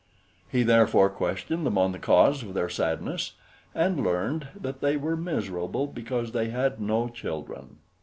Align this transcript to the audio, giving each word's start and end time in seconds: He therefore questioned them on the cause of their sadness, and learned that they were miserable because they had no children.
He 0.49 0.63
therefore 0.63 1.11
questioned 1.11 1.63
them 1.63 1.77
on 1.77 1.91
the 1.91 1.99
cause 1.99 2.41
of 2.41 2.55
their 2.55 2.69
sadness, 2.69 3.33
and 3.75 4.03
learned 4.03 4.47
that 4.59 4.81
they 4.81 4.97
were 4.97 5.15
miserable 5.15 5.85
because 5.85 6.31
they 6.31 6.49
had 6.49 6.79
no 6.81 7.07
children. 7.07 7.77